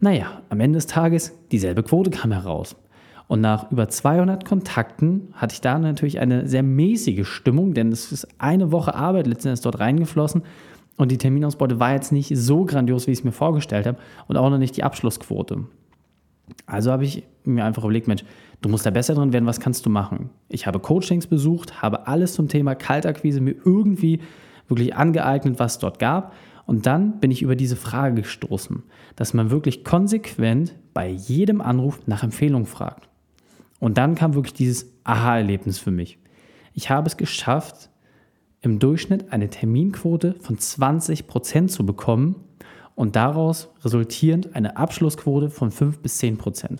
Naja, 0.00 0.40
am 0.48 0.60
Ende 0.60 0.78
des 0.78 0.86
Tages, 0.86 1.38
dieselbe 1.52 1.82
Quote 1.82 2.10
kam 2.10 2.32
heraus. 2.32 2.74
Und 3.28 3.42
nach 3.42 3.70
über 3.70 3.88
200 3.88 4.44
Kontakten 4.44 5.28
hatte 5.34 5.52
ich 5.52 5.60
da 5.60 5.78
natürlich 5.78 6.18
eine 6.18 6.48
sehr 6.48 6.62
mäßige 6.62 7.28
Stimmung, 7.28 7.74
denn 7.74 7.92
es 7.92 8.10
ist 8.10 8.26
eine 8.38 8.72
Woche 8.72 8.94
Arbeit 8.94 9.26
letztendlich 9.26 9.60
dort 9.60 9.78
reingeflossen 9.78 10.42
und 10.96 11.12
die 11.12 11.18
Terminausbeute 11.18 11.78
war 11.78 11.92
jetzt 11.92 12.12
nicht 12.12 12.32
so 12.36 12.64
grandios, 12.64 13.06
wie 13.06 13.12
ich 13.12 13.18
es 13.18 13.24
mir 13.24 13.32
vorgestellt 13.32 13.86
habe 13.86 13.98
und 14.26 14.36
auch 14.36 14.50
noch 14.50 14.58
nicht 14.58 14.76
die 14.76 14.82
Abschlussquote. 14.82 15.64
Also 16.66 16.90
habe 16.90 17.04
ich 17.04 17.22
mir 17.44 17.64
einfach 17.64 17.84
überlegt, 17.84 18.08
Mensch, 18.08 18.24
du 18.62 18.68
musst 18.68 18.84
da 18.84 18.90
besser 18.90 19.14
drin 19.14 19.32
werden, 19.32 19.46
was 19.46 19.60
kannst 19.60 19.86
du 19.86 19.90
machen? 19.90 20.30
Ich 20.48 20.66
habe 20.66 20.80
Coachings 20.80 21.26
besucht, 21.26 21.82
habe 21.82 22.08
alles 22.08 22.34
zum 22.34 22.48
Thema 22.48 22.74
Kaltakquise 22.74 23.40
mir 23.40 23.54
irgendwie 23.64 24.20
wirklich 24.66 24.96
angeeignet, 24.96 25.58
was 25.58 25.74
es 25.74 25.78
dort 25.78 25.98
gab 26.00 26.32
Und 26.70 26.86
dann 26.86 27.18
bin 27.18 27.32
ich 27.32 27.42
über 27.42 27.56
diese 27.56 27.74
Frage 27.74 28.22
gestoßen, 28.22 28.84
dass 29.16 29.34
man 29.34 29.50
wirklich 29.50 29.82
konsequent 29.82 30.76
bei 30.94 31.08
jedem 31.08 31.60
Anruf 31.60 32.06
nach 32.06 32.22
Empfehlung 32.22 32.64
fragt. 32.64 33.08
Und 33.80 33.98
dann 33.98 34.14
kam 34.14 34.34
wirklich 34.34 34.54
dieses 34.54 34.86
Aha-Erlebnis 35.02 35.80
für 35.80 35.90
mich. 35.90 36.20
Ich 36.72 36.88
habe 36.88 37.08
es 37.08 37.16
geschafft, 37.16 37.90
im 38.60 38.78
Durchschnitt 38.78 39.32
eine 39.32 39.50
Terminquote 39.50 40.36
von 40.38 40.58
20% 40.58 41.66
zu 41.66 41.84
bekommen 41.84 42.36
und 42.94 43.16
daraus 43.16 43.72
resultierend 43.82 44.54
eine 44.54 44.76
Abschlussquote 44.76 45.50
von 45.50 45.72
5 45.72 45.98
bis 45.98 46.20
10%. 46.20 46.78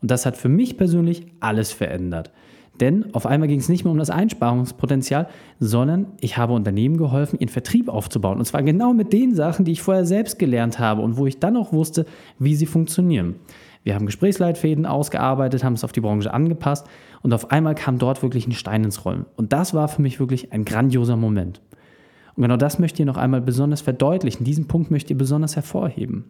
Und 0.00 0.10
das 0.12 0.24
hat 0.24 0.36
für 0.36 0.48
mich 0.48 0.76
persönlich 0.76 1.26
alles 1.40 1.72
verändert. 1.72 2.30
Denn 2.80 3.14
auf 3.14 3.26
einmal 3.26 3.48
ging 3.48 3.58
es 3.58 3.68
nicht 3.68 3.84
mehr 3.84 3.92
um 3.92 3.98
das 3.98 4.10
Einsparungspotenzial, 4.10 5.28
sondern 5.60 6.06
ich 6.20 6.36
habe 6.36 6.52
Unternehmen 6.52 6.98
geholfen, 6.98 7.38
ihren 7.38 7.48
Vertrieb 7.48 7.88
aufzubauen. 7.88 8.38
Und 8.38 8.44
zwar 8.44 8.62
genau 8.62 8.92
mit 8.92 9.12
den 9.12 9.34
Sachen, 9.34 9.64
die 9.64 9.72
ich 9.72 9.82
vorher 9.82 10.04
selbst 10.04 10.38
gelernt 10.38 10.78
habe 10.78 11.02
und 11.02 11.16
wo 11.16 11.26
ich 11.26 11.38
dann 11.38 11.56
auch 11.56 11.72
wusste, 11.72 12.06
wie 12.38 12.54
sie 12.54 12.66
funktionieren. 12.66 13.36
Wir 13.82 13.94
haben 13.94 14.06
Gesprächsleitfäden 14.06 14.84
ausgearbeitet, 14.84 15.62
haben 15.62 15.74
es 15.74 15.84
auf 15.84 15.92
die 15.92 16.00
Branche 16.00 16.34
angepasst 16.34 16.86
und 17.22 17.32
auf 17.32 17.52
einmal 17.52 17.74
kam 17.76 17.98
dort 17.98 18.22
wirklich 18.22 18.46
ein 18.46 18.52
Stein 18.52 18.82
ins 18.82 19.04
Rollen. 19.04 19.26
Und 19.36 19.52
das 19.52 19.74
war 19.74 19.88
für 19.88 20.02
mich 20.02 20.18
wirklich 20.18 20.52
ein 20.52 20.64
grandioser 20.64 21.16
Moment. 21.16 21.60
Und 22.34 22.42
genau 22.42 22.56
das 22.56 22.78
möchte 22.78 23.02
ich 23.02 23.06
noch 23.06 23.16
einmal 23.16 23.40
besonders 23.40 23.80
verdeutlichen. 23.80 24.44
Diesen 24.44 24.66
Punkt 24.66 24.90
möchte 24.90 25.12
ich 25.12 25.18
besonders 25.18 25.56
hervorheben. 25.56 26.24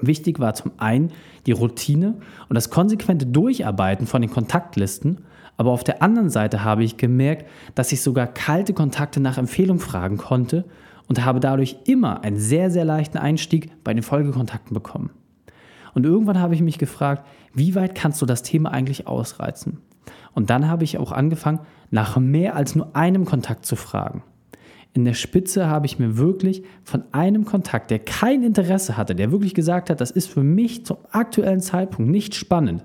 Wichtig 0.00 0.40
war 0.40 0.54
zum 0.54 0.72
einen 0.78 1.12
die 1.46 1.52
Routine 1.52 2.14
und 2.48 2.54
das 2.54 2.70
konsequente 2.70 3.26
Durcharbeiten 3.26 4.06
von 4.06 4.22
den 4.22 4.30
Kontaktlisten 4.30 5.18
aber 5.58 5.72
auf 5.72 5.84
der 5.84 6.02
anderen 6.02 6.30
Seite 6.30 6.64
habe 6.64 6.84
ich 6.84 6.96
gemerkt, 6.96 7.46
dass 7.74 7.92
ich 7.92 8.00
sogar 8.00 8.28
kalte 8.28 8.72
Kontakte 8.72 9.20
nach 9.20 9.36
Empfehlung 9.36 9.80
fragen 9.80 10.16
konnte 10.16 10.64
und 11.08 11.24
habe 11.24 11.40
dadurch 11.40 11.76
immer 11.84 12.22
einen 12.22 12.38
sehr, 12.38 12.70
sehr 12.70 12.84
leichten 12.84 13.18
Einstieg 13.18 13.72
bei 13.82 13.92
den 13.92 14.04
Folgekontakten 14.04 14.72
bekommen. 14.72 15.10
Und 15.94 16.06
irgendwann 16.06 16.38
habe 16.38 16.54
ich 16.54 16.62
mich 16.62 16.78
gefragt, 16.78 17.26
wie 17.52 17.74
weit 17.74 17.96
kannst 17.96 18.22
du 18.22 18.26
das 18.26 18.44
Thema 18.44 18.70
eigentlich 18.70 19.08
ausreizen? 19.08 19.78
Und 20.32 20.48
dann 20.48 20.68
habe 20.68 20.84
ich 20.84 20.96
auch 20.96 21.10
angefangen, 21.10 21.60
nach 21.90 22.16
mehr 22.18 22.54
als 22.54 22.76
nur 22.76 22.94
einem 22.94 23.24
Kontakt 23.24 23.66
zu 23.66 23.74
fragen. 23.74 24.22
In 24.94 25.04
der 25.04 25.14
Spitze 25.14 25.68
habe 25.68 25.86
ich 25.86 25.98
mir 25.98 26.16
wirklich 26.16 26.62
von 26.82 27.04
einem 27.12 27.44
Kontakt, 27.44 27.90
der 27.90 27.98
kein 27.98 28.42
Interesse 28.42 28.96
hatte, 28.96 29.14
der 29.14 29.30
wirklich 29.30 29.54
gesagt 29.54 29.90
hat, 29.90 30.00
das 30.00 30.10
ist 30.10 30.28
für 30.28 30.42
mich 30.42 30.84
zum 30.86 30.96
aktuellen 31.10 31.60
Zeitpunkt 31.60 32.10
nicht 32.10 32.34
spannend, 32.34 32.84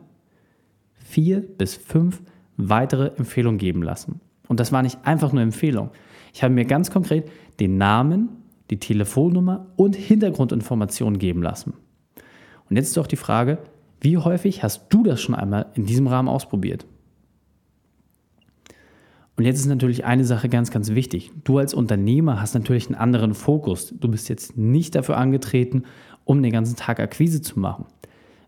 vier 0.95 1.41
bis 1.41 1.75
fünf 1.75 2.21
weitere 2.57 3.11
Empfehlungen 3.17 3.57
geben 3.57 3.81
lassen. 3.81 4.19
Und 4.47 4.59
das 4.59 4.71
war 4.71 4.83
nicht 4.83 4.99
einfach 5.05 5.31
nur 5.31 5.41
Empfehlung. 5.41 5.89
Ich 6.33 6.43
habe 6.43 6.53
mir 6.53 6.65
ganz 6.65 6.91
konkret 6.91 7.29
den 7.59 7.77
Namen, 7.77 8.29
die 8.69 8.79
Telefonnummer 8.79 9.67
und 9.75 9.95
Hintergrundinformationen 9.95 11.19
geben 11.19 11.41
lassen. 11.41 11.73
Und 12.69 12.75
jetzt 12.75 12.89
ist 12.89 12.97
doch 12.97 13.07
die 13.07 13.15
Frage, 13.15 13.59
wie 14.01 14.17
häufig 14.17 14.63
hast 14.63 14.87
du 14.89 15.03
das 15.03 15.21
schon 15.21 15.35
einmal 15.35 15.67
in 15.75 15.85
diesem 15.85 16.07
Rahmen 16.07 16.27
ausprobiert? 16.27 16.85
Und 19.35 19.45
jetzt 19.45 19.59
ist 19.59 19.65
natürlich 19.65 20.05
eine 20.05 20.25
Sache 20.25 20.47
ganz, 20.47 20.69
ganz 20.69 20.91
wichtig. 20.91 21.31
Du 21.43 21.57
als 21.57 21.73
Unternehmer 21.73 22.39
hast 22.39 22.53
natürlich 22.53 22.87
einen 22.87 22.95
anderen 22.95 23.33
Fokus. 23.33 23.93
Du 23.99 24.07
bist 24.07 24.29
jetzt 24.29 24.57
nicht 24.57 24.93
dafür 24.95 25.17
angetreten, 25.17 25.83
um 26.23 26.43
den 26.43 26.51
ganzen 26.51 26.75
Tag 26.75 26.99
Akquise 26.99 27.41
zu 27.41 27.59
machen. 27.59 27.85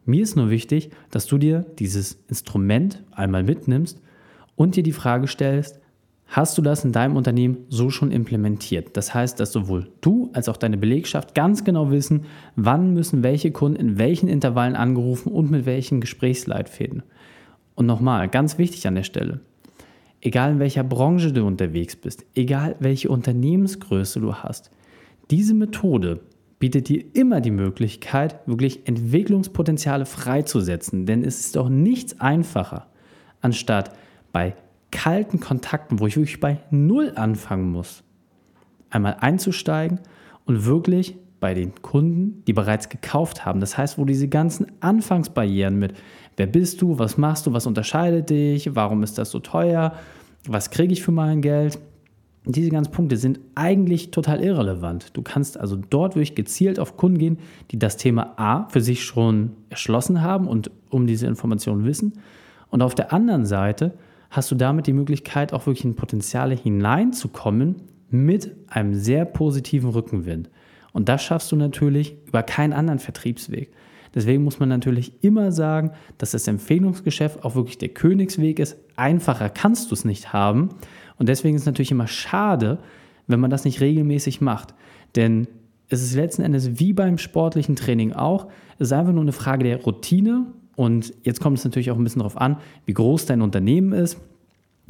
Mir 0.06 0.22
ist 0.22 0.36
nur 0.36 0.52
wichtig, 0.52 0.92
dass 1.10 1.26
du 1.26 1.40
dir 1.40 1.66
dieses 1.80 2.20
Instrument 2.28 3.04
einmal 3.12 3.44
mitnimmst 3.44 4.00
und 4.56 4.76
dir 4.76 4.84
die 4.84 4.92
Frage 4.92 5.28
stellst, 5.28 5.80
hast 6.28 6.58
du 6.58 6.62
das 6.62 6.86
in 6.86 6.92
deinem 6.92 7.16
Unternehmen 7.16 7.66
so 7.70 7.90
schon 7.90 8.12
implementiert? 8.12 8.96
Das 8.96 9.16
heißt, 9.16 9.40
dass 9.40 9.52
sowohl 9.52 9.90
du 10.02 10.30
als 10.34 10.48
auch 10.48 10.58
deine 10.58 10.78
Belegschaft 10.78 11.34
ganz 11.34 11.64
genau 11.64 11.90
wissen, 11.90 12.26
wann 12.56 12.94
müssen 12.94 13.24
welche 13.24 13.52
Kunden 13.52 13.80
in 13.80 13.98
welchen 13.98 14.30
Intervallen 14.30 14.76
angerufen 14.76 15.32
und 15.32 15.50
mit 15.50 15.66
welchen 15.66 16.02
Gesprächsleitfäden. 16.02 17.02
Und 17.74 17.88
nochmal, 17.88 18.30
ganz 18.30 18.60
wichtig 18.60 18.88
an 18.88 18.96
der 18.96 19.04
Stelle, 19.04 19.42
egal 20.26 20.54
in 20.54 20.60
welcher 20.60 20.84
Branche 20.84 21.32
du 21.32 21.46
unterwegs 21.46 21.96
bist, 21.96 22.26
egal 22.34 22.76
welche 22.80 23.10
Unternehmensgröße 23.10 24.20
du 24.20 24.34
hast, 24.34 24.72
diese 25.30 25.54
Methode 25.54 26.22
bietet 26.58 26.90
dir 26.90 27.04
immer 27.14 27.42
die 27.42 27.52
Möglichkeit, 27.52 28.40
wirklich 28.48 28.88
Entwicklungspotenziale 28.88 30.06
freizusetzen. 30.06 31.06
Denn 31.06 31.24
es 31.24 31.40
ist 31.42 31.56
doch 31.56 31.70
nichts 31.70 32.20
einfacher, 32.20 32.88
anstatt 33.42 33.96
bei 34.32 34.56
kalten 34.92 35.40
Kontakten, 35.40 36.00
wo 36.00 36.08
ich 36.08 36.18
wirklich 36.18 36.40
bei 36.40 36.60
Null 36.72 37.14
anfangen 37.16 37.72
muss, 37.72 38.04
einmal 38.90 39.18
einzusteigen 39.20 40.00
und 40.46 40.66
wirklich 40.66 41.18
bei 41.40 41.54
den 41.54 41.76
Kunden, 41.82 42.44
die 42.46 42.54
bereits 42.54 42.90
gekauft 42.90 43.46
haben. 43.46 43.60
Das 43.60 43.78
heißt, 43.78 44.00
wo 44.00 44.06
diese 44.06 44.28
ganzen 44.28 44.68
Anfangsbarrieren 44.80 45.78
mit, 45.78 45.94
wer 46.38 46.48
bist 46.48 46.82
du, 46.82 47.00
was 47.00 47.18
machst 47.18 47.46
du, 47.46 47.54
was 47.54 47.68
unterscheidet 47.68 48.30
dich, 48.30 48.76
warum 48.76 49.04
ist 49.04 49.18
das 49.18 49.32
so 49.32 49.40
teuer, 49.40 49.94
was 50.48 50.70
kriege 50.70 50.94
ich 50.94 51.04
für 51.04 51.12
mein 51.12 51.42
Geld, 51.42 51.80
diese 52.48 52.70
ganzen 52.70 52.92
Punkte 52.92 53.18
sind 53.18 53.40
eigentlich 53.56 54.12
total 54.12 54.42
irrelevant. 54.42 55.10
Du 55.14 55.22
kannst 55.24 55.60
also 55.60 55.76
dort 55.76 56.16
wirklich 56.16 56.36
gezielt 56.36 56.80
auf 56.80 56.96
Kunden 56.96 57.18
gehen, 57.18 57.40
die 57.72 57.80
das 57.80 57.98
Thema 57.98 58.34
A 58.38 58.68
für 58.70 58.82
sich 58.82 59.04
schon 59.04 59.52
erschlossen 59.70 60.22
haben 60.22 60.48
und 60.48 60.70
um 60.90 61.08
diese 61.08 61.26
Informationen 61.26 61.86
wissen. 61.86 62.14
Und 62.70 62.82
auf 62.82 62.94
der 62.94 63.14
anderen 63.14 63.46
Seite 63.46 63.94
hast 64.30 64.52
du 64.52 64.56
damit 64.56 64.86
die 64.86 64.94
Möglichkeit, 64.94 65.54
auch 65.54 65.66
wirklich 65.66 65.86
in 65.86 65.96
Potenziale 65.96 66.56
hineinzukommen 66.56 67.78
mit 68.10 68.52
einem 68.68 68.94
sehr 68.94 69.26
positiven 69.26 69.90
Rückenwind. 69.90 70.50
Und 70.94 71.10
das 71.10 71.24
schaffst 71.24 71.52
du 71.52 71.56
natürlich 71.56 72.16
über 72.28 72.44
keinen 72.44 72.74
anderen 72.74 73.00
Vertriebsweg. 73.00 73.72
Deswegen 74.16 74.44
muss 74.44 74.60
man 74.60 74.70
natürlich 74.70 75.12
immer 75.22 75.52
sagen, 75.52 75.92
dass 76.18 76.32
das 76.32 76.48
Empfehlungsgeschäft 76.48 77.44
auch 77.44 77.56
wirklich 77.56 77.78
der 77.78 77.90
Königsweg 77.90 78.60
ist. 78.60 78.78
Einfacher 78.96 79.50
kannst 79.50 79.92
du 79.92 79.94
es 79.94 80.06
nicht 80.06 80.32
haben. 80.32 80.70
Und 81.18 81.28
deswegen 81.28 81.56
ist 81.56 81.64
es 81.64 81.68
natürlich 81.68 81.92
immer 81.92 82.08
schade, 82.08 82.80
wenn 83.28 83.42
man 83.42 83.52
das 83.52 83.66
nicht 83.66 83.82
regelmäßig 83.82 84.40
macht. 84.40 84.74
Denn 85.18 85.48
es 85.90 86.02
ist 86.02 86.16
letzten 86.16 86.44
Endes 86.44 86.80
wie 86.80 86.94
beim 86.94 87.18
sportlichen 87.18 87.76
Training 87.76 88.14
auch. 88.14 88.48
Es 88.80 88.88
ist 88.88 88.94
einfach 88.94 89.14
nur 89.14 89.22
eine 89.22 89.34
Frage 89.34 89.66
der 89.66 89.84
Routine. 89.84 90.48
Und 90.78 91.14
jetzt 91.24 91.42
kommt 91.42 91.58
es 91.58 91.66
natürlich 91.66 91.92
auch 91.92 91.98
ein 91.98 92.04
bisschen 92.04 92.20
darauf 92.20 92.40
an, 92.40 92.58
wie 92.86 92.94
groß 92.94 93.26
dein 93.26 93.42
Unternehmen 93.42 93.92
ist. 93.92 94.18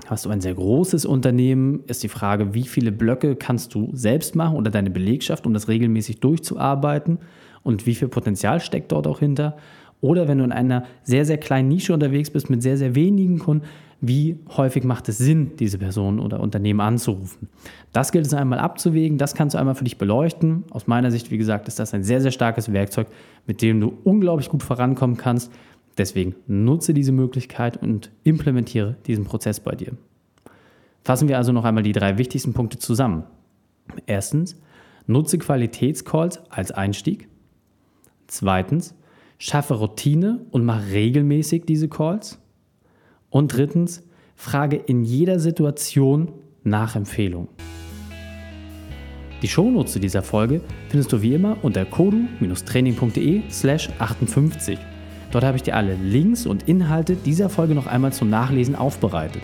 Hast 0.08 0.25
du 0.25 0.29
ein 0.29 0.41
sehr 0.41 0.53
großes 0.53 1.05
Unternehmen, 1.05 1.84
ist 1.88 2.03
die 2.03 2.10
Frage, 2.10 2.53
wie 2.53 2.63
viele 2.63 2.91
Blöcke 2.91 3.36
kannst 3.36 3.74
du 3.74 3.89
selbst 3.94 4.36
machen 4.36 4.58
oder 4.58 4.70
deine 4.70 4.89
Belegschaft, 4.89 5.48
um 5.48 5.53
das 5.53 5.67
regelmäßig 5.67 6.20
durchzuarbeiten 6.20 7.20
und 7.66 7.86
wie 7.86 7.96
viel 7.96 8.08
Potenzial 8.08 8.62
steckt 8.62 8.92
dort 8.92 9.08
auch 9.08 9.20
hinter. 9.20 9.58
Oder 10.00 10.28
wenn 10.28 10.38
du 10.38 10.44
in 10.44 10.52
einer 10.52 10.86
sehr, 11.04 11.26
sehr 11.26 11.38
kleinen 11.38 11.68
Nische 11.68 11.94
unterwegs 11.94 12.30
bist 12.30 12.50
mit 12.50 12.62
sehr, 12.62 12.78
sehr 12.78 12.96
wenigen 12.96 13.40
Kunden, 13.40 13.66
wie 14.02 14.38
häufig 14.56 14.84
macht 14.84 15.10
es 15.10 15.18
Sinn, 15.18 15.54
diese 15.58 15.80
Person 15.80 16.20
oder 16.20 16.42
Unternehmen 16.42 16.82
anzurufen. 16.82 17.50
Das 17.92 18.12
gilt 18.12 18.26
es 18.26 18.34
einmal 18.34 18.60
abzuwägen, 18.60 19.18
das 19.18 19.34
kannst 19.34 19.56
du 19.56 19.58
einmal 19.58 19.74
für 19.74 19.84
dich 19.84 19.98
beleuchten. 19.98 20.64
Aus 20.70 20.86
meiner 20.86 21.10
Sicht, 21.10 21.32
wie 21.32 21.38
gesagt, 21.38 21.68
ist 21.68 21.80
das 21.80 21.94
ein 21.94 22.04
sehr, 22.04 22.22
sehr 22.22 22.32
starkes 22.32 22.72
Werkzeug, 22.72 23.08
mit 23.48 23.62
dem 23.62 23.80
du 23.80 23.98
unglaublich 24.04 24.50
gut 24.50 24.64
vorankommen 24.64 25.18
kannst. 25.18 25.52
Deswegen 25.98 26.36
nutze 26.46 26.94
diese 26.94 27.14
Möglichkeit 27.14 27.82
und 27.82 28.12
implementiere 28.24 28.98
diesen 29.08 29.24
Prozess 29.24 29.60
bei 29.60 29.76
dir. 29.76 29.94
Fassen 31.04 31.28
wir 31.28 31.38
also 31.38 31.52
noch 31.52 31.64
einmal 31.64 31.84
die 31.84 31.94
drei 31.94 32.18
wichtigsten 32.18 32.54
Punkte 32.54 32.78
zusammen. 32.78 33.24
Erstens, 34.06 34.60
nutze 35.08 35.38
Qualitätscalls 35.38 36.42
als 36.50 36.72
Einstieg. 36.72 37.28
Zweitens, 38.27 38.96
schaffe 39.38 39.75
Routine 39.75 40.46
und 40.51 40.65
mach 40.65 40.88
regelmäßig 40.91 41.65
diese 41.65 41.88
Calls. 41.88 42.39
Und 43.29 43.55
drittens, 43.55 44.03
frage 44.36 44.77
in 44.77 45.03
jeder 45.03 45.39
Situation 45.39 46.32
nach 46.63 46.96
Empfehlung. 46.96 47.48
Die 49.41 49.48
Shownotes 49.48 49.94
zu 49.94 50.00
dieser 50.00 50.24
Folge 50.24 50.62
findest 50.89 51.12
du 51.13 51.22
wie 51.22 51.34
immer 51.34 51.58
unter 51.62 51.86
kodu-training.de 51.86 53.44
slash 53.50 53.89
58. 54.00 54.79
Dort 55.32 55.44
habe 55.44 55.58
ich 55.58 55.63
dir 55.63 55.75
alle 55.75 55.96
Links 55.96 56.46
und 56.46 56.67
Inhalte 56.67 57.15
dieser 57.15 57.50
Folge 57.50 57.75
noch 57.75 57.88
einmal 57.88 58.13
zum 58.13 58.29
Nachlesen 58.29 58.75
aufbereitet. 58.75 59.41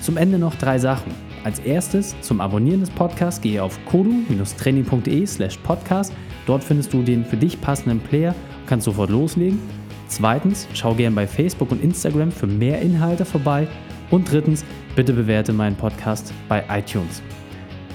Zum 0.00 0.16
Ende 0.16 0.38
noch 0.38 0.54
drei 0.54 0.78
Sachen. 0.78 1.12
Als 1.46 1.60
erstes 1.60 2.20
zum 2.22 2.40
Abonnieren 2.40 2.80
des 2.80 2.90
Podcasts 2.90 3.40
gehe 3.40 3.62
auf 3.62 3.78
kodu-training.de 3.84 5.24
slash 5.26 5.56
podcast. 5.58 6.12
Dort 6.44 6.64
findest 6.64 6.92
du 6.92 7.04
den 7.04 7.24
für 7.24 7.36
dich 7.36 7.60
passenden 7.60 8.00
Player 8.00 8.34
und 8.62 8.66
kannst 8.66 8.86
sofort 8.86 9.10
loslegen. 9.10 9.60
Zweitens, 10.08 10.66
schau 10.74 10.92
gern 10.94 11.14
bei 11.14 11.24
Facebook 11.24 11.70
und 11.70 11.84
Instagram 11.84 12.32
für 12.32 12.48
mehr 12.48 12.82
Inhalte 12.82 13.24
vorbei. 13.24 13.68
Und 14.10 14.28
drittens, 14.28 14.64
bitte 14.96 15.12
bewerte 15.12 15.52
meinen 15.52 15.76
Podcast 15.76 16.34
bei 16.48 16.64
iTunes. 16.68 17.22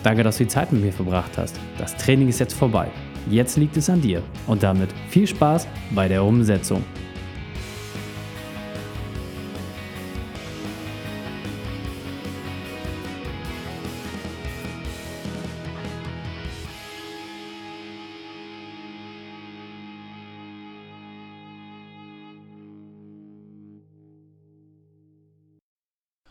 Danke, 0.02 0.24
dass 0.24 0.38
du 0.38 0.46
die 0.46 0.50
Zeit 0.50 0.72
mit 0.72 0.82
mir 0.82 0.94
verbracht 0.94 1.38
hast. 1.38 1.60
Das 1.78 1.98
Training 1.98 2.30
ist 2.30 2.40
jetzt 2.40 2.54
vorbei. 2.54 2.88
Jetzt 3.30 3.58
liegt 3.58 3.76
es 3.76 3.90
an 3.90 4.00
dir. 4.00 4.24
Und 4.48 4.64
damit 4.64 4.92
viel 5.10 5.28
Spaß 5.28 5.68
bei 5.94 6.08
der 6.08 6.24
Umsetzung. 6.24 6.86